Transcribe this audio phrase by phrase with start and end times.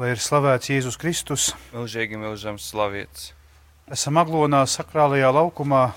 [0.00, 1.50] lai ir slavēts Jēzus Kristus.
[1.74, 3.34] Mūžīgi mūžam slavēts.
[3.92, 5.90] Esam aglonā sakrālajā laukumā,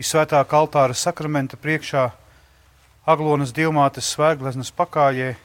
[0.00, 2.08] visvētākā altāra sakramenta priekšā,
[3.06, 5.36] aglonas dievmātes svēgleznas pakājē,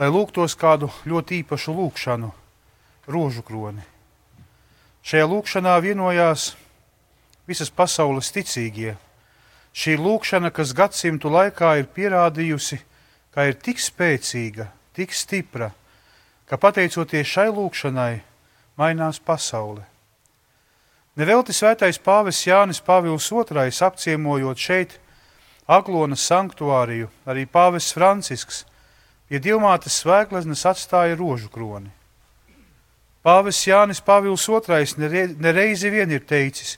[0.00, 2.30] lai lūgtos kādu ļoti īpašu lūgšanu,
[3.12, 3.84] rožu kroni.
[5.04, 6.54] Šajā lūgšanā vienojās
[7.44, 8.96] visas pasaules ticīgie.
[9.76, 12.80] Šī lūgšana, kas gadsimtu laikā ir pierādījusi,
[13.36, 15.70] ka ir tik spēcīga, tik stipra,
[16.48, 18.22] ka pateicoties šai lūkšanai
[18.80, 19.84] mainās pasaule.
[21.16, 24.98] Nevelti svētais pāvis Jānis Pāvils II apciemojot šeit
[25.66, 28.64] Aglonas sanktuāriju, arī pāvis Francisks
[29.28, 31.90] pie divmātes svēkleznes atstāja rožu kroni.
[33.24, 36.76] Pāvis Jānis Pāvils II nereizi vien ir teicis,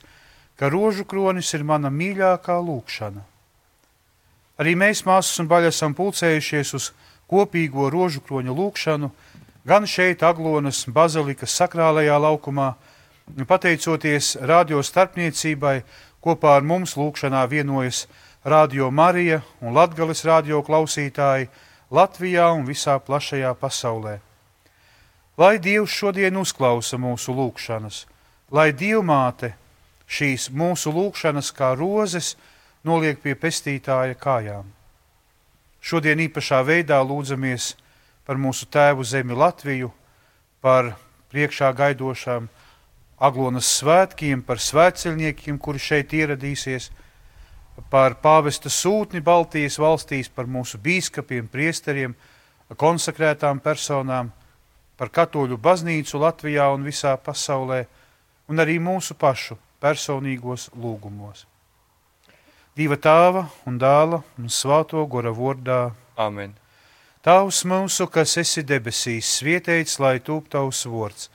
[0.57, 3.21] ka rožu kronis ir mana mīļākā lūkšana.
[4.59, 6.89] Arī mēs, māsas un baļas, esam pulcējušies uz
[7.29, 9.09] kopīgo rožu kroņa lūkšanu,
[9.65, 12.73] gan šeit, Aglonas bazilikas sakrālajā laukumā,
[13.47, 15.81] pateicoties radio starpniecībai,
[16.23, 18.07] kopā ar mums lūkšanā vienojas
[18.43, 21.49] Radio Marija un Latgales radio klausītāji
[21.91, 24.19] Latvijā un visā plašajā pasaulē.
[25.37, 28.05] Lai Dievs šodien uzklausa mūsu lūkšanas,
[28.51, 29.53] lai Dievmāte
[30.07, 32.35] šīs mūsu lūkšanas kā rozes,
[32.83, 34.78] noliek pie pestītāja kājām.
[35.79, 37.73] Šodien īpašā veidā lūdzamies
[38.27, 39.91] par mūsu tēvu zemi Latviju,
[40.61, 40.93] par
[41.31, 42.49] priekšā gaidošām
[43.19, 46.89] Aglonas svētkiem, par svētceļniekiem, kuri šeit ieradīsies,
[47.91, 52.15] par pāvesta sūtni Baltijas valstīs, par mūsu bīskapiem, priesteriem,
[52.79, 54.31] konsekrētām personām,
[54.99, 57.85] par katoļu baznīcu Latvijā un visā pasaulē,
[58.51, 61.48] un arī mūsu pašu personīgos lūgumos.
[62.79, 65.79] Dieva tēva un dēla un svāto gora vārdā.
[66.15, 66.53] Amen.
[67.27, 71.25] Tavs mūsu, kas esi debesīs, svietēts, lai tūp tavs vārds,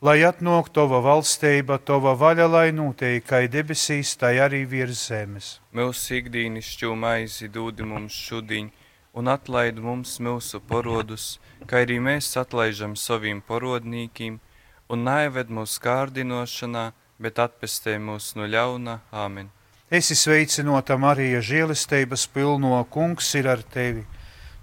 [0.00, 5.50] lai atnāk tava valstība, tava vaļa, lai notiek, kā debesīs, tai arī virs zemes.
[5.76, 8.70] Mūsu ikdienas maizi dod mums šodien,
[9.12, 14.40] un atlaid mums mūsu parodus, kā arī mēs atlaižam saviem parodnīkiem,
[14.88, 19.02] un neived mūsu kārdinošanā, bet atpestē mūs no ļauna.
[19.12, 19.52] Āmen!
[19.86, 24.00] Esi sveicinota Marija, žēlistības pilno kungs ir ar tevi.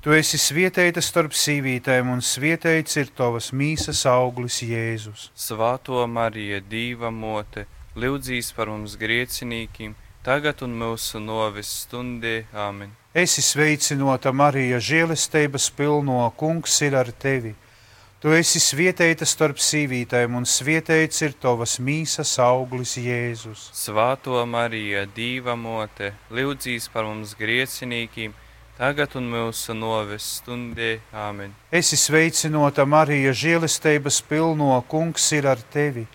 [0.04, 5.30] Tu esi svietēta starp sīvītēm, un svietēts ir tavas mīsas auglis Jēzus.
[5.32, 7.64] Svāto Marija, Dīva mote,
[7.96, 9.96] lūdzīs par mums griecinīkiem,
[10.28, 12.42] tagad un mūsu novis stundē.
[12.52, 12.92] Āmen!
[13.16, 17.56] Esi sveicinota Marija, žēlistības pilno kungs ir ar tevi.
[18.24, 23.66] Tu esi svietēta starp sīvītēm, un svietēts ir tavas mīsas auglis Jēzus.
[23.76, 28.32] Svāto Marija, Dīva mote, lūdzīs par mums griecinīkiem,
[28.80, 31.02] tagad un mūsu noves stundē.
[31.12, 31.52] Āmen.
[31.68, 36.08] Esi sveicinota Marija, žēlistības pilno kungs ir ar tevi.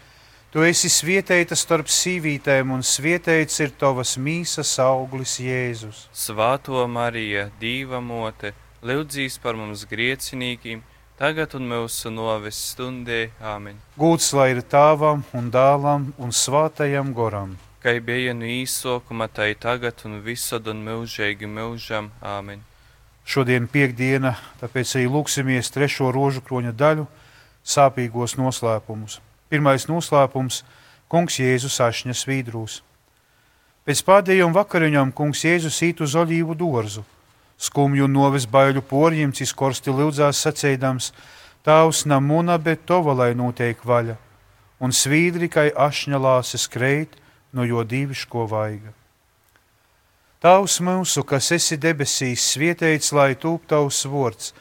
[0.48, 6.06] Tu esi svietēta starp sīvītēm, un svietēts ir tavas mīsas auglis Jēzus.
[6.16, 13.28] Svāto Marija, Dīva mote, lūdzīs par mums griecinīkiem, tagad un mūsu novis stundē.
[13.42, 13.78] Āmen.
[13.98, 17.56] Gūts lai ir tāvam un dēlam un svātajam goram.
[17.82, 22.12] Kai bija no īsokuma, tai tagad un visad un mūžīgi mūžam.
[22.22, 22.62] Āmen.
[23.28, 27.08] Šodien piekdiena, tāpēc arī lūksimies trešo rožu kroņa daļu
[27.66, 29.18] sāpīgos noslēpumus.
[29.50, 30.62] Pirmais noslēpums-
[31.10, 32.80] Kungs Jēzus ašņa svīdrūs.
[33.84, 37.04] Pēc pēdējiem vakariņām Kungs Jēzus īt uz olīvu dārzu
[37.58, 41.12] skumju novis baiļu porjim, cis korsti lūdzās sacēdams,
[41.68, 44.14] Tavs namuna, bet tova lai notiek vaļa,
[44.80, 47.18] un svīdri, kai ašņa lāses kreit,
[47.52, 48.94] no jo dīviško vaiga.
[50.40, 54.54] Tavs mūsu, kas esi debesīs, svietēts, lai tūp tavs vārds,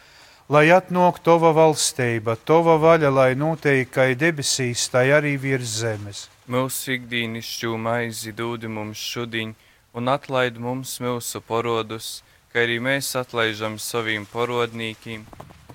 [0.50, 6.26] lai atnāk tova valstība, tova vaļa, lai notiek, kai debesīs, tai arī virs zemes.
[6.50, 9.54] Mūsu ikdīnišķu maizi dūdi mums šodien,
[9.94, 12.24] un atlaid mums mūsu porodus,
[12.58, 15.28] ka arī mēs atlaižam saviem parodnīkiem,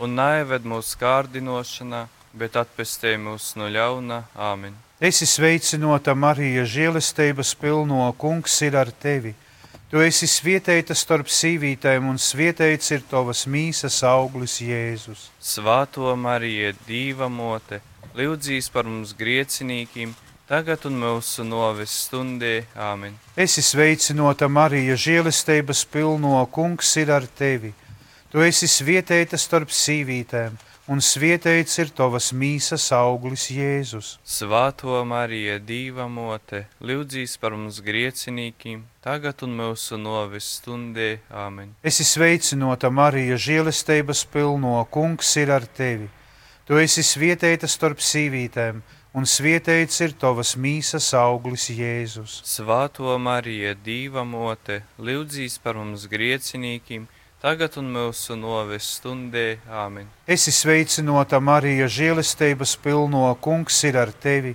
[0.03, 2.01] un neieved mūsu kārdinošanā,
[2.35, 4.25] bet atpestē mūs no ļauna.
[4.35, 4.75] Āmen!
[4.99, 9.31] Esi sveicinota Marija, žēlestības pilno kungs ir ar tevi.
[9.93, 15.29] Tu esi svietēta starp sīvītēm, un svietēts ir tavas mīsas auglis Jēzus.
[15.39, 17.79] Svāto Marija, Dīva mote,
[18.19, 20.17] lūdzīs par mums griecinīkiem!
[20.53, 22.67] Tagad un mūsu novis stundē.
[22.77, 23.15] Āmen.
[23.41, 27.73] Esi sveicinota Marija, žēlestības pilno kungs ir ar tevi.
[28.33, 30.59] Tu esi svietēta starp sīvītēm,
[30.93, 34.19] un svietēts ir tavas mīsas auglis Jēzus.
[34.29, 41.15] Svētā Marija, Dieva mote, lūdzīs par mums griecinīkiem, tagad un mūsu novis stundē.
[41.33, 41.73] Āmen.
[41.81, 46.13] Esi sveicināta Marija, žēlestības pilno, kungs ir ar tevi.
[46.69, 52.39] Tu esi svietēta starp sīvītēm, un svietēts ir tavas mīsas auglis Jēzus.
[52.49, 57.05] Svētā Marija, Dieva mote, lūdzīs par mums griecinīkiem,
[57.45, 59.59] tagad un mūsu novis stundē.
[59.69, 60.09] Āmen.
[60.25, 64.55] Esi sveicināta Marija, žēlestības pilno, kungs ir ar tevi.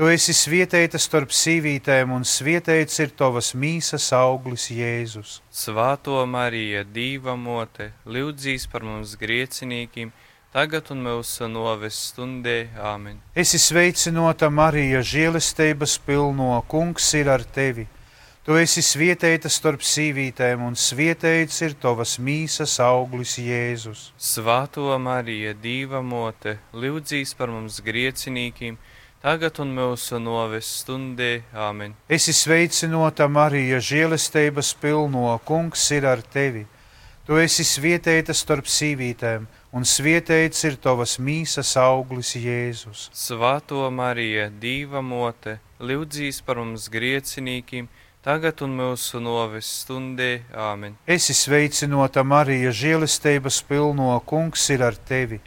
[0.00, 5.42] Tu esi svietēta starp sīvītēm, un svietēts ir tavas mīsas auglis Jēzus.
[5.52, 10.29] Svētā Marija, Dieva mote, lūdzīs par mums griecinīkiem, tagad
[10.90, 12.70] un mūsu novis stundē.
[12.74, 13.20] Āmen.
[13.38, 17.86] Esi sveicināta Marija, žēlestības pilno, kungs ir ar tevi.
[18.42, 24.10] Tu esi svietēta starp sīvītēm, un svietēts ir tavas mīsas auglis Jēzus.
[24.18, 28.76] Svētā Marija, Dieva mote, lūdzīs par mums griecinīkiem,
[29.22, 31.44] tagad un mūsu novis stundē.
[31.54, 31.94] Āmen.
[32.08, 36.66] Esi sveicināta Marija, žēlestības pilno, kungs ir ar tevi.
[37.22, 43.04] Tu esi svietēta starp sīvītēm, un svietēts ir tavas mīsas auglis Jēzus.
[43.14, 47.86] Svētā Marija, Dieva mote, lūdzīs par mums griecinīkiem,
[48.26, 50.42] tagad un mūsu novis stundē.
[50.50, 50.96] Āmen.
[51.06, 55.38] Esi sveicināta Marija, žēlestības pilno, kungs ir ar tevi.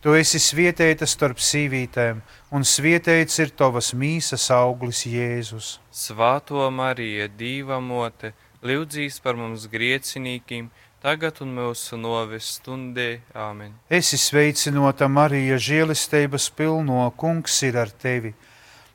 [0.00, 2.24] Tu esi svietēta starp sīvītēm,
[2.56, 5.76] un svietēts ir tavas mīsas auglis Jēzus.
[5.92, 8.32] Svētā Marija, Dieva mote,
[8.64, 13.20] lūdzīs par mums griecinīkiem, tagad un mūsu novis stundē.
[13.34, 13.72] Āmen.
[13.90, 18.34] Esi sveicināta Marija, žēlestības pilno, kungs ir ar tevi.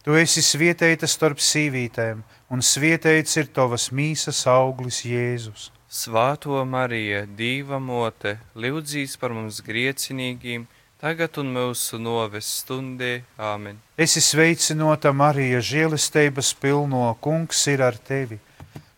[0.03, 5.71] Tu esi svietēta starp sīvītēm, un svietēts ir tavas mīsas auglis Jēzus.
[5.91, 10.65] Svētā Marija, Dieva mote, lūdzīs par mums griecinīgiem,
[10.99, 13.21] tagad un mūsu noves stundē.
[13.37, 13.77] Āmen.
[13.97, 18.39] Esi sveicināta Marija, žēlestības pilno, kungs ir ar tevi.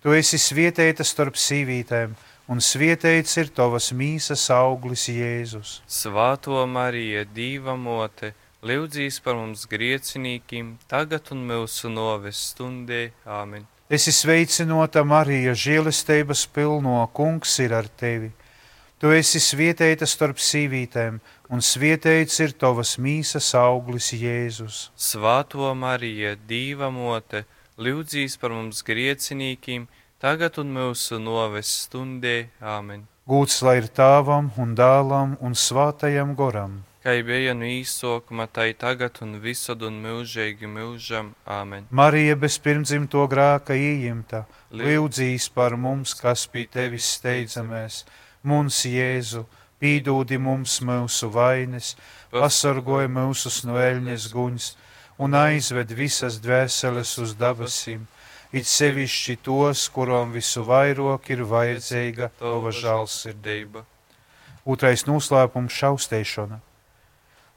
[0.04, 5.78] Tu esi svietēta starp sīvītēm, un svietēts ir tavas mīsas auglis Jēzus.
[5.88, 13.14] Svētā Marija, Dieva mote, lūdzīs par mums griecinīgiem, tagad un mūsu noves stundē.
[13.24, 13.64] Āmen.
[13.88, 18.34] Esi sveicināta Marija, žēlestības pilno, kungs ir ar tevi.
[19.00, 24.90] Tu esi svietēta starp sīvītēm, un svietēts ir tavas mīsas auglis Jēzus.
[25.00, 27.46] Svētā Marija, Dieva mote,
[27.80, 32.48] lūdzīs par mums griecinīgiem, tagad un mūsu noves stundē.
[32.62, 33.04] Āmen.
[33.28, 36.84] Gūts lai ir tāvam un dēlam un svātajam goram.
[37.04, 41.34] Kā bija no īsākuma, tai tagad un visad un mūžīgi mūžam.
[41.44, 41.90] Āmen.
[41.92, 48.06] Marija bez pirmdzimto grāka ieņemta, lūdzīs par mums, kas pie tevis steidzamies.
[48.44, 49.44] Mums, Jēzu,
[49.84, 51.98] pīdūdi mums mūsu vainas,
[52.32, 54.72] pasargoja mūsus no eļņas guņas
[55.20, 58.08] un aizved visas dvēseles uz debesīm,
[58.54, 63.82] it sevišķi tos, kurām visu vairāk ir vajadzīga tava žēlsirdība.
[64.64, 66.60] Otrais noslēpums- šaustēšana.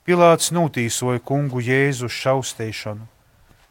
[0.06, 3.06] Pilāts notīsoja kungu Jēzu uz šaustēšanu.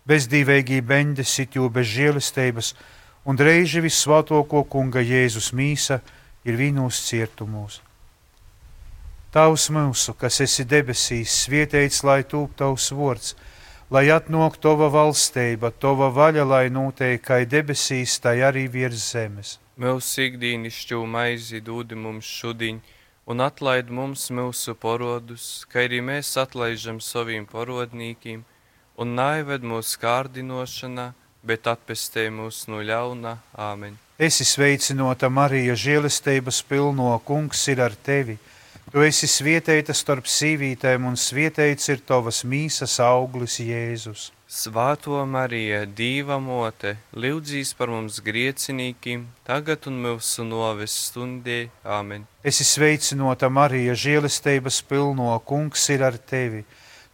[0.07, 2.73] Bezdīvēgī beņģe sit jū bez žēlestības,
[3.25, 6.01] un reiži visvētoko kunga Jēzus mīsa
[6.45, 7.81] ir vīnos cietumos.
[9.31, 13.33] Tavs mūsu, kas esi debesīs, svietēts, lai tūp tavs vārds,
[13.89, 19.57] lai atnāk tava valstība, tava vaļa, lai notiek kā debesīs, tai arī virs zemes.
[19.77, 22.79] Mūsu ikdienišķo maizi dod mums šodien,
[23.27, 28.45] un atlaid mums mūsu parodus, kā arī mēs atlaižam saviem parodnīkiem,
[28.97, 31.11] un naived mūsu kārdinošanā,
[31.45, 33.37] bet atpestē mūs no ļauna.
[33.53, 33.99] Āmen.
[34.17, 38.37] Esi sveicināta Marija, žēlestības pilno, kungs ir ar tevi.
[38.93, 44.29] Tu esi svietēta starp sīvītēm, un svietēts ir tavas mīsas auglis Jēzus.
[44.45, 51.63] Svētā Marija, Dieva mote, lūdzīs par mums griecinīkiem, tagad un mūsu noves stundē.
[51.81, 52.27] Āmen.
[52.45, 56.61] Esi sveicināta Marija, žēlestības pilno, kungs ir ar tevi.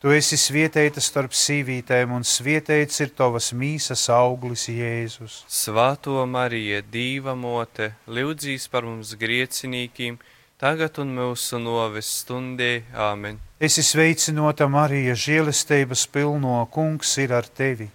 [0.01, 5.43] Tu esi svietēta starp sīvītēm, un svietēts ir tavas mīsas auglis Jēzus.
[5.47, 10.30] Svētā Marija, Dieva mote, lūdzīs par mums griecinīkiem, tagad
[10.61, 12.83] un mūsu noves stundē.
[12.93, 13.39] Āmen.
[13.59, 17.89] Esi sveicināta Marija, žēlestības pilno, kungs ir ar tevi.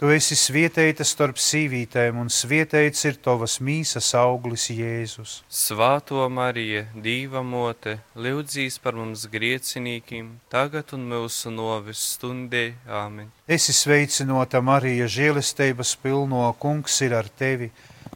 [0.00, 5.42] Tu esi svietēta starp sīvītēm, un svietēts ir tavas mīsas auglis Jēzus.
[5.48, 12.74] Svētā Marija, Dieva mote, lūdzīs par mums griecinīkiem, tagad un mūsu noves stundē.
[12.88, 13.28] Āmen.
[13.44, 17.68] Esi sveicināta Marija, žēlestības pilno, kungs ir ar tevi.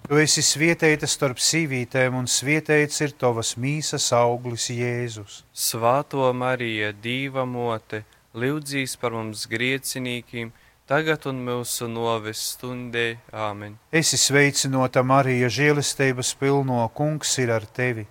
[0.04, 5.38] Tu esi svietēta starp sīvītēm, un svietēts ir tavas mīsas auglis Jēzus.
[5.56, 8.02] Svāto Marija, Dīva mote,
[8.36, 10.50] lūdzīs par mums griecinīkiem,
[10.84, 13.06] tagad un mūsu noves stundē.
[13.32, 13.78] Āmen.
[13.88, 18.04] Esi sveicinota Marija, žēlestības pilno kungs ir ar tevi.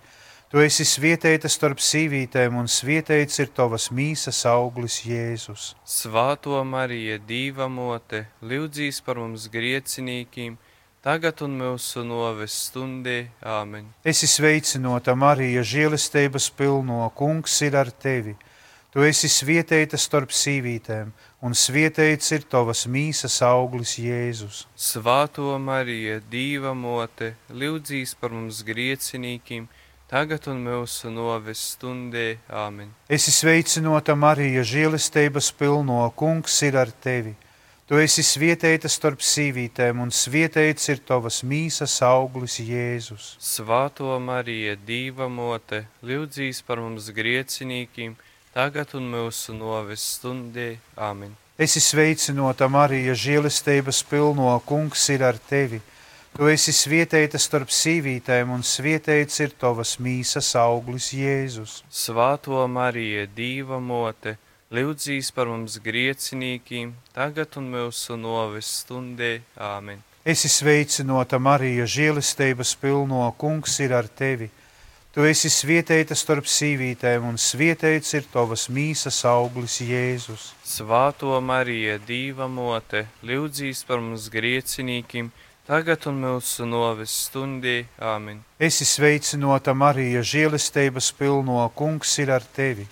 [0.50, 5.76] Tu esi svietēta starp sīvītēm, un svietēts ir tavas mīsas auglis Jēzus.
[5.86, 10.58] Svāto Marija, Dīva mote, lūdzīs par mums griecinīkiem,
[11.04, 13.26] tagad un mūsu noves stundē.
[13.44, 13.90] Āmen.
[14.08, 18.34] Esi sveicinota Marija, žēlestības pilno kungs ir ar tevi.
[18.94, 21.08] Tu esi svietēta starp sīvītēm,
[21.42, 24.68] un svietēts ir tavas mīsas auglis Jēzus.
[24.78, 29.66] Svāto Marija, Dīva mote, lūdzīs par mums griecinīkiem,
[30.08, 32.36] tagad un mūsu noves stundē.
[32.48, 32.94] Āmen.
[33.10, 37.34] Esi sveicinota Marija, žēlestības pilno kungs ir ar tevi.
[37.94, 43.28] Tu esi svietēta starp sīvītēm, un svietēts ir tavas mīsas auglis Jēzus.
[43.38, 48.16] Svāto Marija, Dīva mote, lūdzīs par mums griecinīkiem,
[48.50, 50.72] tagad un mūsu noves stundē.
[50.98, 51.36] Āmen.
[51.54, 55.78] Esi sveicinota Marija, žēlestības pilno kungs ir ar tevi.
[56.34, 61.84] Tu esi svietēta starp sīvītēm, un svietēts ir tavas mīsas auglis Jēzus.
[61.86, 64.34] Svāto Marija, Dīva mote,
[64.74, 69.38] lūdzīs par mums griecinīkiem, tagad un mūsu noves stundē.
[69.56, 70.02] Āmen.
[70.24, 74.48] Esi sveicinota Marija, žēlestības pilno kungs ir ar tevi.
[75.14, 80.48] Tu esi svietēta starp sīvītēm, un svietēts ir tavas mīsas auglis Jēzus.
[80.66, 85.28] Svāto Marija, Dīva mote, lūdzīs par mums griecinīkiem,
[85.68, 87.84] tagad un mūsu noves stundē.
[88.00, 88.42] Āmen.
[88.58, 92.88] Esi sveicinota Marija, žēlestības pilno kungs ir ar tevi.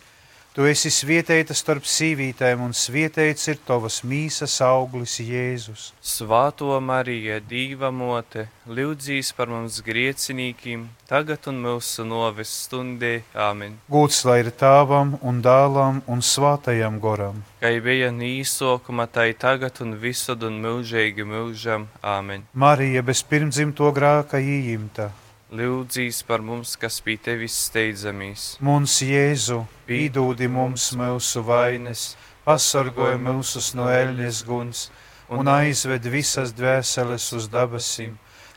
[0.53, 5.87] Tu esi svietēta starp sīvītēm, un svietēts ir tavas mīsas auglis Jēzus.
[6.05, 13.15] Svāto Marija, Dīva mote, lūdzīs par mums griecinīkiem, tagad un mūsu noves stundē.
[13.33, 13.79] Āmen.
[13.89, 17.41] Gūts lai ir tēvam un dēlam un svātajam goram.
[17.65, 21.89] Kai bija nīsokuma, tai tagad un visad un mūžīgi mūžam.
[22.05, 22.45] Āmen.
[22.53, 25.15] Marija bez pirmdzimto grāka ījimta.
[25.53, 28.55] Lūdzīs par mums, kas pie tevis steidzamies.
[28.65, 32.15] Mums Jēzu, pīdūdi mums mūsu vainas,
[32.47, 34.87] pasargoja mūsus no eļņas guns
[35.29, 38.15] un aizved visas dvēseles uz debesīm,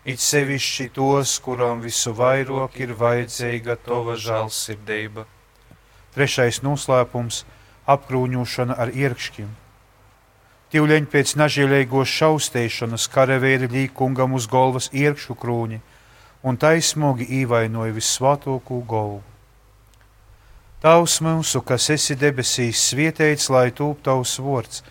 [0.07, 5.25] it sevišķi tos, kurām visu vairāk ir vajadzīga tava žēlsirdība.
[6.15, 7.41] Trešais noslēpums-
[7.95, 9.51] apkrūņošana ar ierkšķiem.
[10.71, 15.81] Tīvleņi pēc nažēlīgos šaustēšanas karavēri līkungam uz galvas ierkšu krūņi
[16.45, 19.21] un taisnogi īvainoja visvētāko govu.
[20.85, 24.83] Tavs mūsu, kas esi debesīs, svietēts, lai tūp tavs vārds,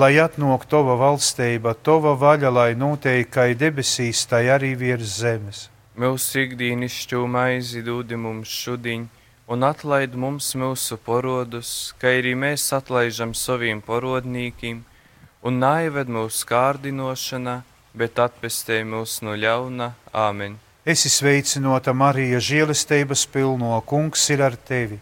[0.00, 5.66] lai atnāk tava valstība, tava vaļa, lai noteikti, kā debesīs, tai arī virs zemes.
[6.00, 9.04] Mūsu ikdienišķo maizi dod mums šodien,
[9.46, 14.80] un atlaid mums mūsu porodus, kā arī mēs atlaižam saviem porodnīkiem,
[15.44, 17.60] un naived mūsu kārdinošanā,
[17.94, 19.92] bet atpestē mūs no ļauna.
[20.10, 20.64] Āmen!
[20.84, 24.98] Esi sveicinota Marija, žēlestības pilno kungs ir ar tevi.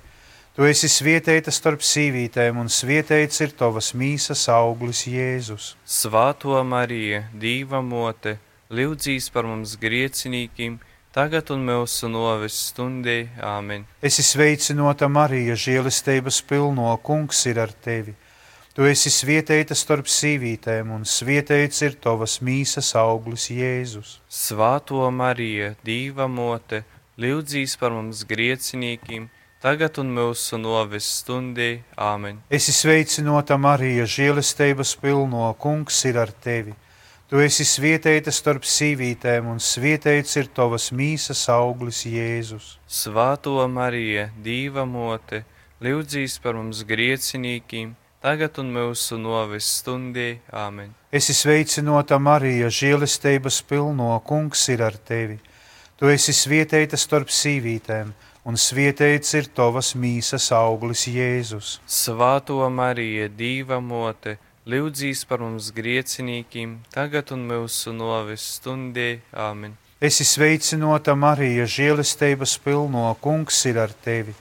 [0.54, 5.72] Tu esi svietēta starp sīvītēm, un svietēts ir tavas mīsas auglis Jēzus.
[5.82, 8.36] Svāto Marija, Dīva mote,
[8.70, 10.78] lūdzīs par mums griecinīkiem,
[11.10, 13.18] tagad un mūsu noves stundē.
[13.42, 13.82] Āmen!
[13.98, 18.14] Esi sveicinota Marija, žēlestības pilno kungs ir ar tevi.
[18.72, 24.14] Tu esi svietēta starp sīvītēm, un svietēts ir tavas mīsas auglis Jēzus.
[24.32, 26.80] Svāto Marija, Dīva mote,
[27.20, 29.28] lūdzīs par mums griecinīkiem,
[29.60, 31.82] tagad un mūsu noves stundē.
[32.00, 32.40] Āmen!
[32.48, 36.72] Esi sveicinota Marija, žēlestības pilno kungs ir ar tevi.
[37.28, 42.78] Tu esi svietēta starp sīvītēm, un svietēts ir tavas mīsas auglis Jēzus.
[42.88, 45.44] Svāto Marija, Dīva mote,
[45.84, 50.36] lūdzīs par mums griecinīkiem, tagad un mūsu noves stundē.
[50.54, 50.92] Āmen!
[51.12, 55.40] Esi sveicinota Marija, žēlestības pilno kungs ir ar tevi.
[55.98, 58.12] Tu esi svietēta starp sīvītēm,
[58.46, 61.76] un svietēts ir tavas mīsas auglis Jēzus.
[61.86, 69.16] Svāto Marija, Dīva mote, lūdzīs par mums griecinīkiem, tagad un mūsu noves stundē.
[69.34, 69.76] Āmen!
[70.02, 74.34] Esi sveicinota Marija, žēlestības pilno kungs ir ar tevi.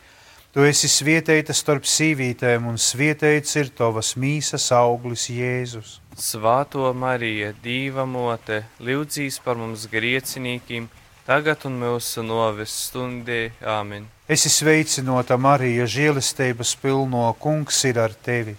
[0.52, 5.94] Tu esi svietēta starp sīvītēm, un svietēts ir tavas mīsas auglis Jēzus.
[6.20, 10.90] Svāto Marija, Dīva mote, lūdzīs par mums griecinīkiem,
[11.24, 13.54] tagad un mūsu noves stundē.
[13.64, 14.10] Āmen!
[14.28, 18.58] Esi sveicinota Marija, žēlestības pilno kungs ir ar tevi.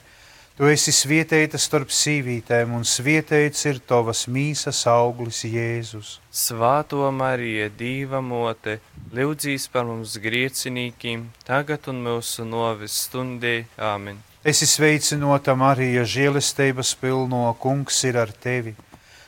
[0.62, 6.10] Tu esi svietēta starp sīvītēm, un svietēts ir tavas mīsas auglis Jēzus.
[6.30, 8.76] Svāto Marija, Dīva mote,
[9.10, 13.56] lūdzīs par mums griecinīkiem, tagad un mūsu novis stundē.
[13.74, 14.20] Āmen.
[14.46, 18.76] Esi sveicinota Marija, žēlestības pilno, kungs ir ar tevi.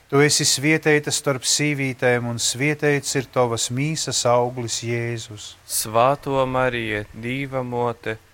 [0.07, 5.57] Tu esi svietēta starp sīvītēm, un svietēts ir tavas mīsas auglis Jēzus.
[5.67, 8.34] Svāto Marija, Dīva mote, lūdzīs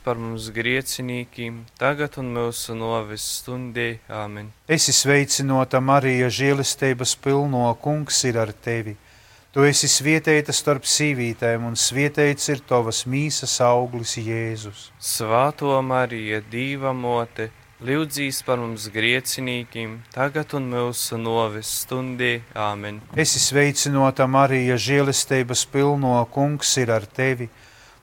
[0.00, 3.98] par mums griecinīkiem, tagad un mūsu novis stundē.
[4.08, 4.46] Āmen.
[4.64, 8.94] Esi sveicinota Marija, žēlestības pilno, kungs ir ar tevi.
[9.52, 14.86] Tu esi svietēta starp sīvītēm, un svietēts ir tavas mīsas auglis Jēzus.
[14.96, 17.50] Svāto Marija, Dīva mote,
[17.84, 22.38] lūdzīs par mums griecinīkiem, tagad un mūsu novis stundē.
[22.56, 23.02] Āmen.
[23.12, 27.52] Esi sveicinota Marija, žēlestības pilno, kungs ir ar tevi.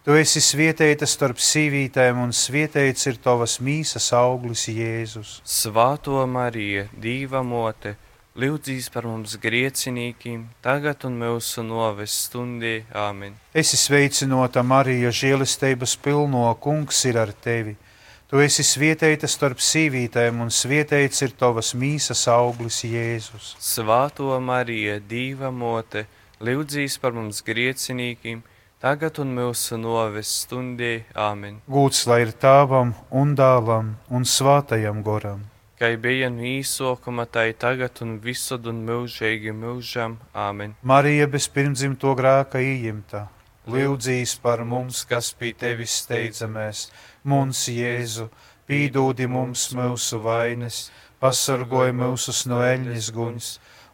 [0.02, 5.36] Tu esi svietēta starp sīvītēm, un svietēts ir tavas mīsas auglis Jēzus.
[5.46, 7.92] Svāto Marija, Dīva mote,
[8.34, 12.80] lūdzīs par mums griecinīkiem, tagad un mūsu novis stundē.
[12.98, 13.38] Āmen.
[13.54, 17.78] Esi sveicinota Marija, žēlestības pilno, kungs ir ar tevi.
[18.26, 23.54] Tu esi svietēta starp sīvītēm, un svietēts ir tavas mīsas auglis Jēzus.
[23.62, 26.08] Svāto Marija, Dīva mote,
[26.42, 28.42] lūdzīs par mums griecinīkiem,
[28.82, 30.92] tagad un mūsu novis stundē.
[31.14, 31.62] Āmen.
[31.70, 35.46] Gūts lai ir tāvam un dāvam un svātajam goram.
[35.82, 40.18] Kai bija no īsokuma, tai tagad un visur un mūžīgi mūžam.
[40.34, 40.76] Āmen.
[40.82, 43.28] Marija bez pirmdzimto grēka ījimta,
[43.70, 46.90] lūdzīs par mums, kas pie tevis steidzamies,
[47.24, 48.30] mums Jēzu,
[48.70, 50.90] pīdūdi mums mūsu vainas,
[51.22, 53.52] pasargoj mūsus no eļļas guņas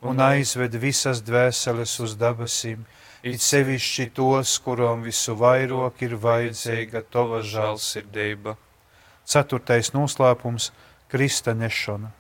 [0.08, 2.84] un aizved visas dvēseles uz debesīm,
[3.24, 8.57] it sevišķi tos, kurām visu vairāk ir vajadzīga tava žēlsirdība.
[9.25, 10.71] Ceturtais noslēpums-
[11.12, 12.12] Krista nešana.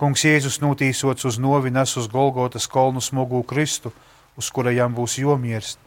[0.00, 3.92] Kungs Jēzus notīsots uz novi nes uz Golgotas kolnu smogu Kristu,
[4.36, 5.78] uz kurajām būs jomirst.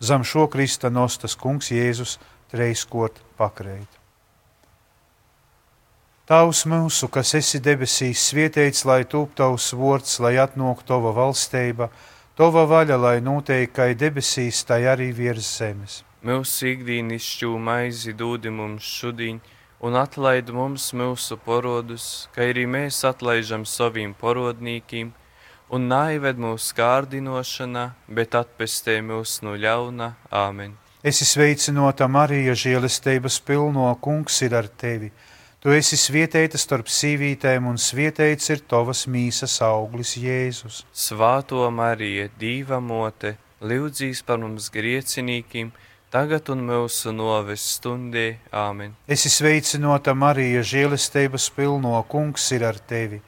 [0.00, 2.18] Zem šo Krista nostas Kungs Jēzus
[2.50, 3.88] treiskot pakreit.
[6.26, 11.86] Tavs mūsu, kas esi debesīs, svietēts, lai tūp tavs vārds, lai atnāk tava valstība,
[12.36, 16.02] Tova vaļa, lai notiek kā debesīs, tai arī virs zemes.
[16.20, 17.24] Mūsu ikdienas
[17.56, 19.38] maizi dod mums šodien,
[19.80, 25.14] un atlaid mums mūsu parodus, kā arī mēs atlaižam saviem parodnīkiem,
[25.72, 30.12] un naived mūsu kārdinošanā, bet atpestē mūs no ļauna.
[30.28, 30.76] Āmen!
[31.00, 35.08] Es sveicinota Marija, žēlestības pilno kungs ir ar tevi!
[35.64, 40.82] Tu esi svietēta starp sīvītēm, un svietēts ir tavas mīsas auglis Jēzus.
[40.92, 45.72] Svāto Marija, Dīva mote, lūdzīs par mums griecinīkiem,
[46.12, 48.26] tagad un mūsu noves stundē.
[48.52, 48.92] Āmen.
[49.08, 53.22] Es sveicinota Marija, žēlestības pilno kungs ir ar tevi.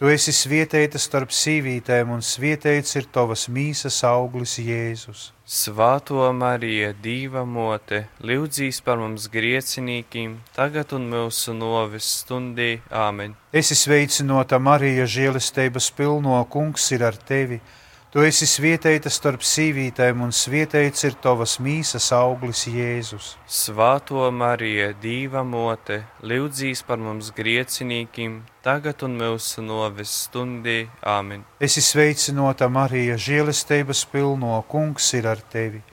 [0.00, 5.26] Tu esi svietēta starp sīvītēm, un svietēts ir tavas mīsas auglis Jēzus.
[5.44, 12.70] Svāto Marija, Dīva mote, lūdzīs par mums griecinīkiem, tagad un mūsu novis stundī.
[12.88, 13.34] Āmen.
[13.52, 17.60] Es sveicinota Marija, žēlestības pilno kungs ir ar tevi.
[18.10, 23.28] Tu esi svietēta starp sīvītēm, un svietēts ir tavas mīsas auglis Jēzus.
[23.46, 30.88] Svāto Marija, Dīva mote, lūdzīs par mums griecinīkiem, tagad un mūsu novis stundī.
[31.06, 31.46] Āmen.
[31.62, 35.84] Es sveicinota Marija, žēlestības pilno kungs ir ar tevi.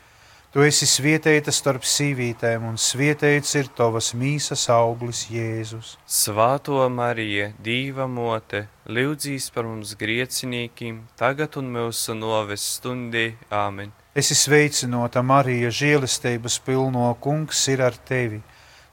[0.48, 5.98] Tu esi svietēta starp sīvītēm, un svietēts ir tavas mīsas auglis Jēzus.
[6.08, 13.34] Svāto Marija, Dīva mote, lūdzīs par mums griecinīkiem, tagad un mūsu novis stundī.
[13.52, 13.92] Āmen.
[14.16, 18.40] Es sveicinota Marija, žēlestības pilno kungs ir ar tevi.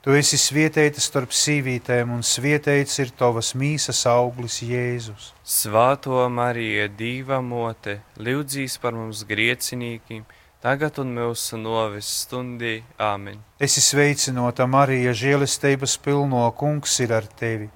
[0.02, 5.30] Tu esi svietēta starp sīvītēm, un svietēts ir tavas mīsas auglis Jēzus.
[5.46, 12.83] Svāto Marija, Dīva mote, lūdzīs par mums griecinīkiem, tagad un mūsu novis stundī.
[12.96, 13.37] Āmen.
[13.61, 17.68] Es sveicinota Marija, žēlestības pilno kungs ir ar tevi.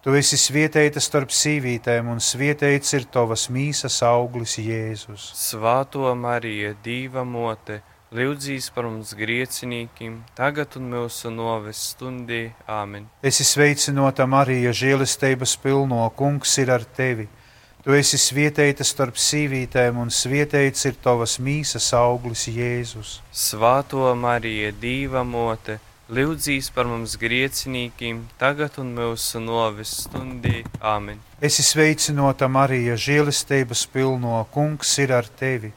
[0.00, 5.26] Tu esi svietēta starp sīvītēm, un svietēts ir tavas mīsas auglis Jēzus.
[5.36, 12.48] Svāto Marija, Dīva mote, Lūdzīs par mums griecinīkiem, tagad un mūsu noves stundī.
[12.66, 13.04] Āmen.
[13.22, 17.28] Es sveicinota Marija, žēlestības pilno kungs ir ar tevi.
[17.80, 23.14] Tu esi svietēta starp sīvītēm, un svietēts ir tavas mīsas auglis Jēzus.
[23.32, 25.78] Svāto Marija, Dīva mote,
[26.12, 30.60] lūdzīs par mums griecinīkiem, tagad un mūsu noves stundī.
[30.84, 31.24] Āmen.
[31.40, 35.72] Es sveicinota Marija, žēlestības pilno kungs ir ar tevi.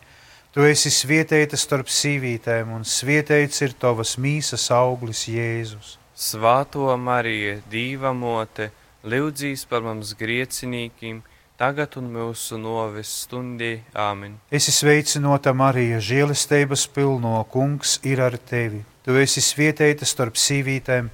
[0.51, 5.95] Tu esi svietēta starp sīvītēm, un svietēts ir tavas mīsas auglis Jēzus.
[6.19, 8.73] Svāto Mariju, Dīva mote,
[9.07, 11.23] lūdzīs par mums griecinīkiem,
[11.57, 13.75] tagad un mūsu novis stundī.
[13.93, 14.39] Āmen.
[14.51, 18.83] Es esmu sveicināta Marija, žēlestības pilno kungs ir ar tevi.
[19.03, 21.09] Tu esi svietēta starp sīvītēm,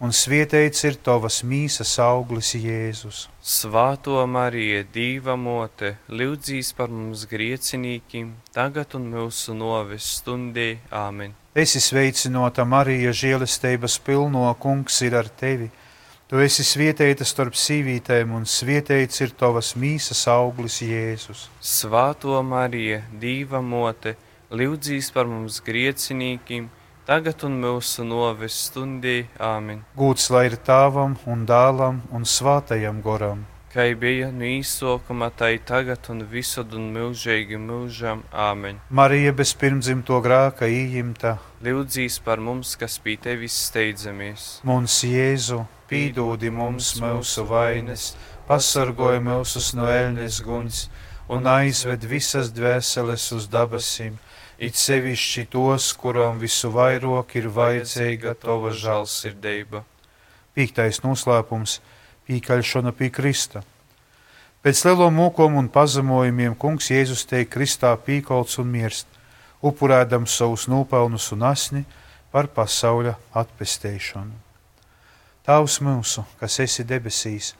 [0.00, 3.28] un svietēts ir tavas mīsas auglis Jēzus.
[3.44, 10.78] Svāto Mariju, Dīva mote, lūdzīs par mums griecinīkiem, tagad un mūsu novis stundī.
[10.90, 11.36] Āmen.
[11.54, 15.70] Es esmu sveicināta Marija, žēlestības pilno kungs ir ar tevi.
[16.24, 21.50] Tu esi svietēta starp sīvītēm, un svietēts ir tavas mīsas auglis Jēzus.
[21.60, 24.14] Svāto Mariju, Dīva mote,
[24.48, 26.70] lūdzīs par mums griecinīkiem,
[27.04, 29.26] tagad un mūsu novis stundī.
[29.36, 29.82] Āmen.
[30.00, 33.44] Gūts lai ir tāvam un dālam un svātajam goram.
[33.74, 38.24] Kā bija no īsākuma, tā ir tagad un visur un mūžīgi mūžam.
[38.32, 38.80] Āmen.
[38.88, 44.60] Marija bez pirmdzimto grāka ījimta, Lūdzīs par mums, kas pie tevis steidzamies.
[44.68, 48.12] mums Jēzu, pīdūdi mums mūsu vainas,
[48.48, 50.84] pasargoja mūsus no ēļnes guņas
[51.28, 54.18] un aizved visas dvēseles uz dabasim,
[54.58, 59.84] it sevišķi tos, kuram visu vairāk ir vajadzīga tava žēlsirdība.
[60.54, 61.80] Pīktais noslēpums-
[62.28, 63.64] pīkaļšana pie Krista.
[64.64, 69.06] Pēc lielo mūkom un pazemojumiem kungs Jēzus teik Kristā pīkolts un mirst,
[69.62, 71.84] upurēdams savus nopelnus un asni
[72.32, 74.43] par pasaules atpestēšanu.
[75.44, 77.50] Tavs mūsu, kas esi debesīs,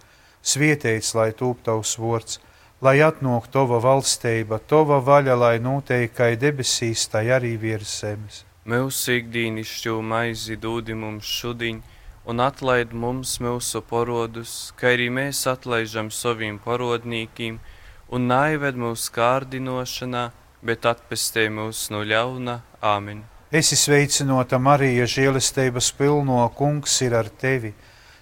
[0.41, 2.39] svietēts, lai tūp tavs vārds,
[2.81, 8.39] lai atnāk tava valstība, tava vaļa, lai notiek kā debesīs, tā arī virs zemes.
[8.65, 11.83] Mūsu ikdienišķo maizi dūdi mums šodien,
[12.25, 17.61] un atlaid mums mūsu parodus, kā arī mēs atlaižam saviem parodnīkiem,
[18.09, 20.25] un naived mūsu kārdinošanā,
[20.65, 22.63] bet atpestē mūs no ļauna.
[22.81, 23.27] Āmen!
[23.55, 27.69] Esi sveicināta Marija, žēlestības pilno kungs ir ar tevi.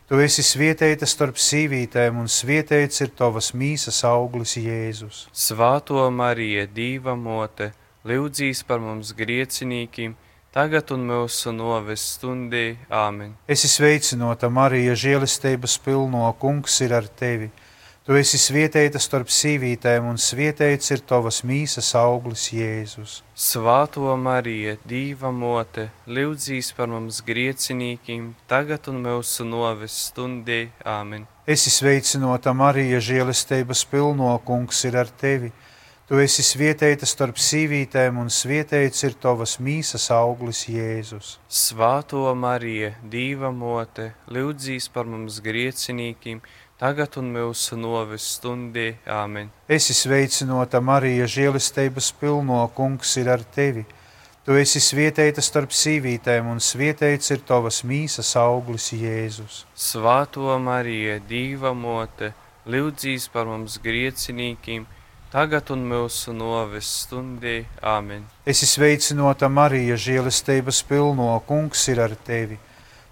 [0.04, 5.22] Tu esi svietēta starp sīvītēm, un svietēts ir tavas mīsas auglis Jēzus.
[5.32, 7.70] Svāto Mariju, Dīva mote,
[8.04, 10.18] lūdzīs par mums griecinīkiem,
[10.52, 12.76] tagad un mūsu noves stundī.
[12.92, 13.32] Āmen!
[13.48, 17.48] Esi sveicināta Marija, žēlestības pilno kungs ir ar tevi.
[18.02, 23.20] Tu esi svietēta starp sīvītēm, un svietēts ir tavas mīsas auglis Jēzus.
[23.38, 30.64] Svāto Mariju, Dīva mote, lūdzīs par mums griecinīkiem, tagad un mūsu noves stundī.
[30.82, 31.28] Āmen!
[31.46, 35.52] Esi sveicināta Marija, žēlestības pilno kungs ir ar tevi.
[36.10, 41.36] Tu esi svietēta starp sīvītēm, un svietēts ir tavas mīsas auglis Jēzus.
[41.46, 46.42] Svāto Mariju, Dīva mote, lūdzīs par mums griecinīkiem,
[46.82, 48.96] tagad un mūsu noves stundī.
[49.06, 49.52] Āmen!
[49.70, 53.84] Esi sveicināta Marija, žēlestības pilno kungs ir ar tevi.
[54.42, 59.60] Tu esi svietēta starp sīvītēm, un svietēts ir tavas mīsas auglis Jēzus.
[59.78, 62.32] Svāto Mariju, Dīva mote,
[62.66, 64.88] lūdzīs par mums griecinīkiem,
[65.30, 67.60] tagad un mūsu noves stundī.
[67.78, 68.26] Āmen!
[68.42, 72.58] Esi sveicināta Marija, žēlestības pilno kungs ir ar tevi.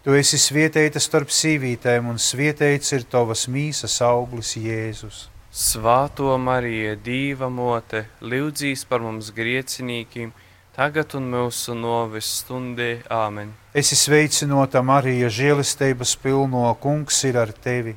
[0.01, 5.27] Tu esi svietēta starp sīvītēm, un svietēts ir tavas mīsas auglis Jēzus.
[5.53, 10.31] Svāto Mariju, Dīva mote, lūdzīs par mums griecinīkiem,
[10.73, 13.03] tagad un mūsu noves stundī.
[13.13, 13.51] Āmen!
[13.77, 17.93] Esi sveicināta Marija, žēlestības pilno kungs ir ar tevi.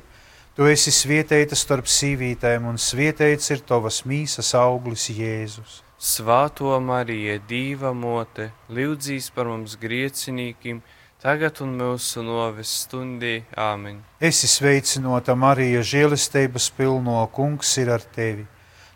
[0.58, 5.80] Tu esi svietēta starp sīvītēm, un svietēts ir tavas mīsas auglis Jēzus.
[5.96, 13.44] Svāto Mariju, Dīva mote, lūdzīs par mums griecinīkiem, tagad un mūsu noves stundī.
[13.56, 14.02] Āmen!
[14.20, 18.44] Esi sveicināta Marija, žēlestības pilno kungs ir ar tevi.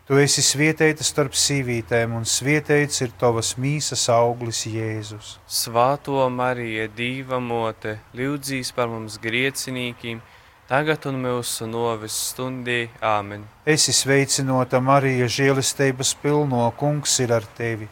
[0.04, 5.38] Tu esi svietēta starp sīvītēm, un svietēts ir tavas mīsas auglis Jēzus.
[5.48, 10.20] Svāto Mariju, Dīva mote, lūdzīs par mums griecinīkiem,
[10.68, 12.90] tagad un mūsu noves stundī.
[13.00, 13.48] Āmen!
[13.64, 17.88] Esi sveicināta Marija, žēlestības pilno kungs ir ar tevi.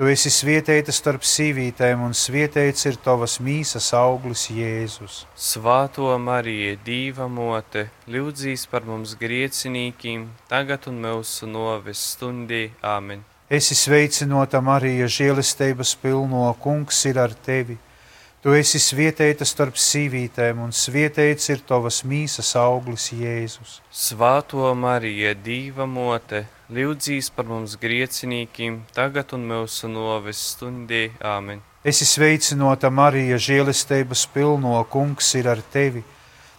[0.00, 5.16] Tu esi svietēta starp sīvītēm, un svietēts ir tavas mīsas auglis Jēzus.
[5.36, 12.70] Svāto Mariju, Dīva mote, lūdzīs par mums griecinīkiem, tagad un mūsu noves stundī.
[12.80, 13.26] Āmen!
[13.52, 17.76] Esi sveicināta Marija, žēlestības pilno kungs ir ar tevi.
[18.40, 23.82] Tu esi svietēta starp sīvītēm, un svietēts ir tavas mīsas auglis Jēzus.
[23.92, 31.10] Svāto Mariju, Dīva mote, lūdzīs par mums griecinīkiem, tagad un mūsu noves stundī.
[31.20, 31.60] Āmen!
[31.80, 36.02] Esi sveicināta Marija, žēlestības pilno kungs ir ar tevi.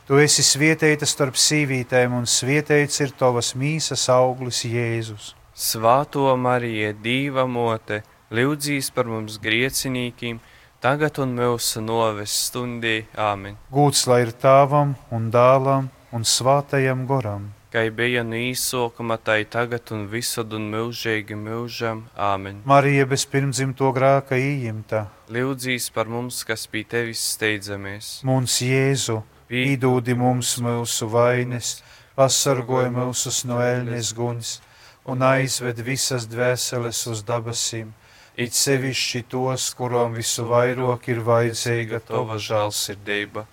[0.07, 5.35] Tu esi svietēta starp sīvītēm, un svietēts ir tavas mīsas auglis Jēzus.
[5.53, 8.01] Svāto Mariju, Dīva mote,
[8.33, 10.41] lūdzīs par mums griecinīkiem,
[10.81, 13.05] tagad un mūsu noves stundī.
[13.13, 13.61] Āmen.
[13.71, 17.51] Gūts lai ir tāvam un dālam un svātajam goram.
[17.71, 22.01] Kai bija no īsākuma, tai tagad un visad un mūžīgi mūžam.
[22.19, 22.57] Āmen.
[22.67, 28.09] Marija bez pirmdzimto grāka ījimta, Lūdzīs par mums, kas pie tevis steidzamies.
[28.27, 31.77] mums Jēzu, īdūdi mums mūsu vainas,
[32.19, 34.57] pasargoj mūsus no ēļnes guns
[35.07, 37.95] un aizved visas dvēseles uz dabasīm,
[38.35, 43.47] it sevišķi tos, kurām visu vairāk ir vajadzīga tava žēlsirdība.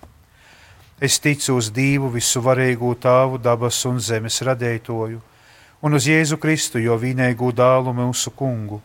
[0.99, 5.21] Es ticu uz Dievu visuvarīgo Tēvu, dabas un zemes radētoju,
[5.79, 8.81] un uz Jēzu Kristu, jo vienīgo dālu mūsu kungu,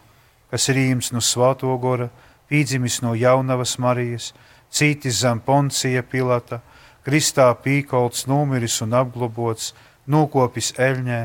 [0.46, 2.07] kas ir īms no Svāto gora,
[2.46, 4.31] pīdzimis no jaunavas Marijas,
[4.70, 6.61] cītis zem Poncija Pilata,
[7.03, 9.72] Kristā pīkolts, nomiris un apglobots,
[10.07, 11.20] nokopis eļņē,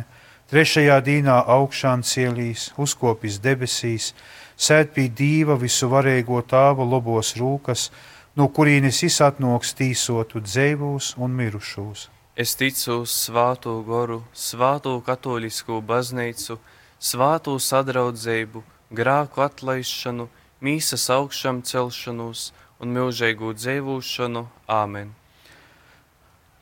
[0.49, 4.15] trešajā dīnā augšām cielīs, uzkopis debesīs,
[4.57, 7.91] sēd pie Dieva visuvarīgo Tēva lobos rūkas,
[8.39, 12.07] no kurienes izatnoks tīsotu dzēvūs un mirušos.
[12.39, 16.55] Es ticu uz Svāto goru, Svāto katoļisko baznīcu,
[16.99, 18.63] Svāto sadraudzību,
[18.95, 20.29] grāku atlaišanu,
[20.63, 22.49] mīsas augšām celšanos
[22.79, 24.45] un mūžīgu dzīvošanu.
[24.71, 25.11] Āmen!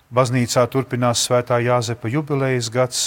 [0.09, 3.03] Baznīcā turpinās svētā Jāzepa jubilejas gads,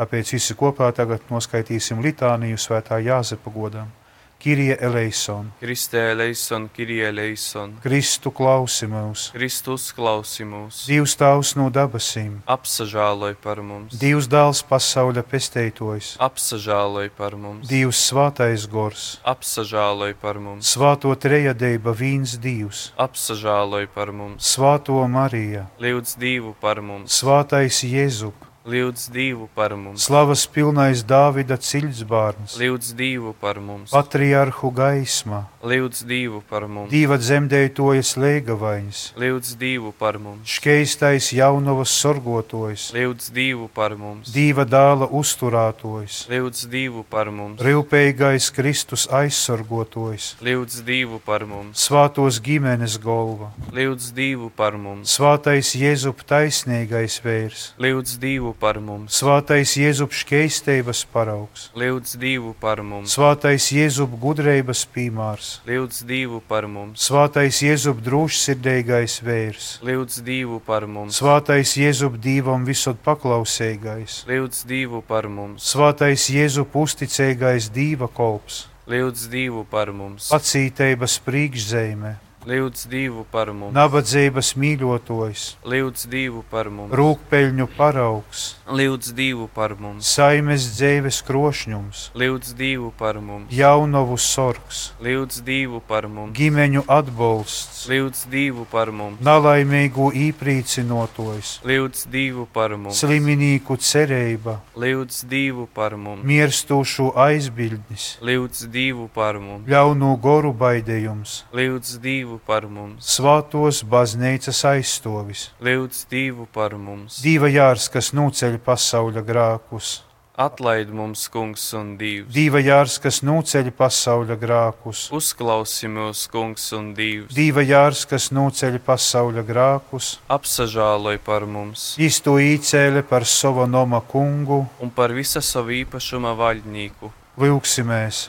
[0.00, 3.97] tāpēc visi kopā tagad noskaitīsim litāniju svētā Jāzepa godam.
[4.38, 11.66] Kirija eleison, Kristē leison, Kirie leison, Kristu klausi mūs, Kristus klausi mūs, Dievs tavs no
[11.74, 20.14] dabasīm, apsažāloj par mums, Dievs dāls pasaules pesteitojs, apsažāloj par mums, Dievs svātais gors, apsažāloj
[20.22, 27.10] par mums, svāto trejadeiba vīns Dievs, apsažāloj par mums, svāto Marija, lūdz Dievu par mums,
[27.18, 34.70] svātais Jēzup, lūdz Dievu par mums, slavas pilnais Dāvida ciļdzbārns, lūdz Dievu par mums, patriarhu
[34.76, 42.90] gaisma, lūdz Dievu par mums, Dieva dzemdētojas lēgavaiņas, lūdz Dievu par mums, škeistais jaunavas sorgotojs,
[42.96, 50.82] lūdz Dievu par mums, Dieva dāla uzturētojs, lūdz Dievu par mums, rilpīgais Kristus aizsargotojs, lūdz
[50.84, 58.18] Dievu par mums, svātos ģimenes golva, lūdz Dievu par mums, svātais Jēzup taisnīgais vērs, lūdz
[58.20, 65.50] Dievu par mums, svātais Jēzup škeistības paraugs, lūdz Dievu par mums, svātais Jēzup gudrības pīmārs,
[65.68, 72.66] lūdz Dievu par mums, svātais Jēzup drūšsirdīgais vērs, lūdz Dievu par mums, svātais Jēzup dīvam
[72.68, 80.30] visot paklausīgais, lūdz Dievu par mums, svātais Jēzup uzticīgais dīva kolps, lūdz Dievu par mums,
[80.32, 89.12] pacītības priekšzeme, lūdz Dievu par mums, nabadzības mīļotājs, lūdz Dievu par mums, rūkpeļņu paraugs, lūdz
[89.18, 96.08] Dievu par mums, saimes dzīves krošņums, lūdz Dievu par mums, jaunavu sorgs, lūdz Dievu par
[96.08, 104.60] mums, ģimeņu atbalsts, lūdz Dievu par mums, nalaimīgu īprīcinotojs, lūdz Dievu par mums, sliminīku cerība,
[104.78, 112.27] lūdz Dievu par mums, mirstošu aizbildnis, lūdz Dievu par mums, ļaunu goru baidījums, lūdz Dievu
[112.44, 119.94] par mums, svātos baznīcas aizstovis, lūdz Dievu par mums, Dieva jārs, kas nūceļ pasaules grākus,
[120.38, 126.92] atlaid mums, Kungs un Dievs, Dieva jārs, kas nūceļ pasaules grākus, uzklausi mūs, Kungs un
[126.94, 131.90] Dievs, Dieva jārs, kas nūceļ pasaules grākus, apsažāloj par mums.
[131.98, 137.10] Isto īcēle par savu noma kungu, un par visa savu īpašuma vaļnieku,
[137.42, 138.28] lūksimies.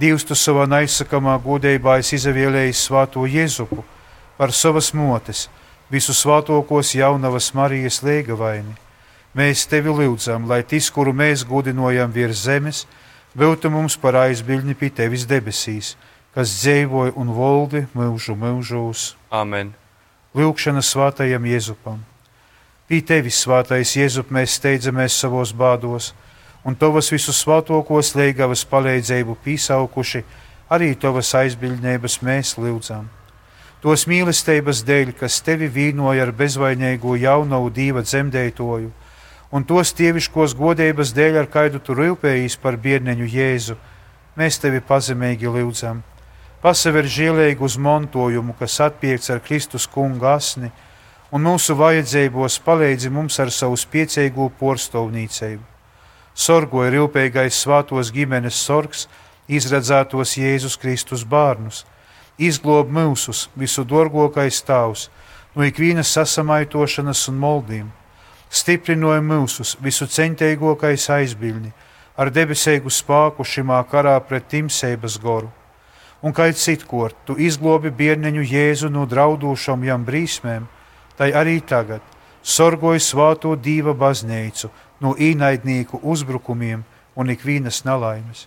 [0.00, 3.82] Dievs tu savā neizsakamā godībā esi izvēlējis svāto Jēzupu
[4.38, 5.48] par savas motes,
[5.92, 8.72] visu svātokos jaunavas Marijas liegavaini.
[9.36, 12.86] Mēs tevi lūdzam, lai tis, kuru mēs godinojam virs zemes,
[13.36, 15.92] būtu mums par aizbildni pie tevis debesīs,
[16.32, 19.14] kas dzīvoja un valdi mūžu mūžos.
[19.28, 19.74] Amen.
[20.34, 22.00] Lūkšana svātajam Jēzupam.
[22.88, 26.14] Pie tevis, svātais Jēzup, mēs steidzamies savos bādos,
[26.64, 30.24] un tavas visus svātokos liegavas palīdzību pīsaukuši,
[30.70, 33.08] arī tavas aizbildnības mēs lūdzam.
[33.80, 38.90] Tos mīlestības dēļ, kas tevi vīnoja ar bezvainīgo jaunavu dīva dzemdētoju,
[39.56, 43.78] un tos tieviškos godības dēļ, ar kaidu tu rūpējies par biedneņu Jēzu,
[44.36, 46.04] mēs tevi pazemīgi lūdzam.
[46.60, 50.68] Pasaver žēlēgu uz mantojumu, kas atpiekts ar Kristus kunga asni,
[51.32, 55.64] un mūsu vajadzībos palīdzi mums ar savu spiecīgo porstovnīcību.
[56.34, 59.06] Sorgoja rūpīgais svātos ģimenes sorgs,
[59.50, 61.84] izredzētos Jēzus Kristus bērnus,
[62.38, 65.08] izglob mūsus, visu dārgākais tavs,
[65.54, 67.88] no ikvienas sasamaitošanas un moldīm,
[68.50, 71.72] stiprinoja mūsus, visu centīgākais aizbildni,
[72.16, 75.50] ar debesīgu spēku šimā karā pret timsēbas goru,
[76.22, 80.68] un kā citkort tu izglobi bērneņu Jēzu no draudūšam jam brīsmēm,
[81.16, 82.00] tai arī tagad.
[82.40, 86.84] Sorgoja svāto dīva baznīcu no īnaidnieku uzbrukumiem
[87.16, 88.46] un ikvienas nelaimes.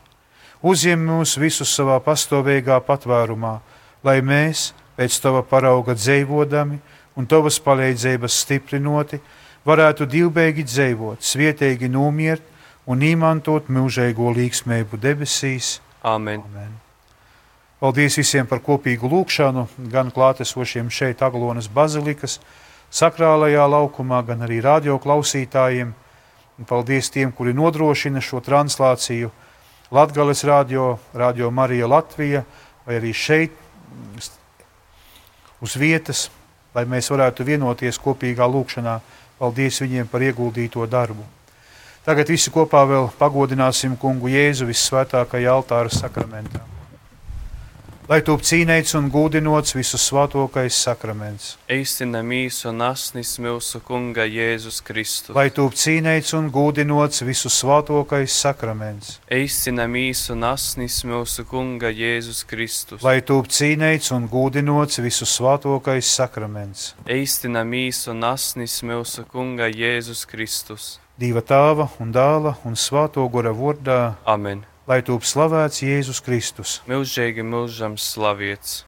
[0.64, 3.58] Uzņem mūs visus savā pastāvīgā patvērumā,
[4.04, 6.80] lai mēs, pēc tava parauga dzīvodami
[7.20, 9.20] un tavas palīdzības stiprinoti,
[9.68, 12.46] varētu divbēgi dzīvot, svietīgi nomiert
[12.88, 15.80] un izmantot mūžīgo līgsmību debesīs.
[16.04, 16.44] Amen.
[16.48, 16.72] Amen.
[17.84, 22.38] Paldies visiem par kopīgu lūgšanu, gan klātesošiem šeit, Aglonas bazilikas,
[22.88, 25.92] sakrālajā laukumā, gan arī radio klausītājiem.
[26.60, 29.32] Un paldies tiem, kuri nodrošina šo translāciju
[29.94, 32.44] Latgales radio, radio Marija Latvija
[32.86, 33.54] vai arī šeit
[35.64, 36.28] uz vietas,
[36.76, 39.00] lai mēs varētu vienoties kopīgā lūkšanā.
[39.40, 41.26] Paldies viņiem par ieguldīto darbu.
[42.04, 46.73] Tagad visi kopā vēl pagodināsim kungu Jēzu visvētākajā altāra sakramentā.
[48.04, 51.54] Lai top cīnīts un gūdinots visus svētākais sakraments.
[51.72, 55.32] Eistinam īsu un asnis mūsu kunga Jēzus Kristus.
[55.38, 59.22] Lai top cīnīts un gūdinots visus svētākais sakraments.
[59.32, 63.06] Eistinam īsu un asnis mūsu kunga Jēzus Kristus.
[63.08, 66.92] Lai top cīnīts un gūdinots visus svētākais sakraments.
[67.08, 70.98] Eistinam īsu un asnis mūsu kunga Jēzus Kristus.
[71.16, 74.66] Dieva tēva un dēla un svēto gora vārdā, Amen.
[74.90, 76.80] Lai top slavēts Jēzus Kristus.
[76.90, 78.82] Mūžīgi mūžam slaviets.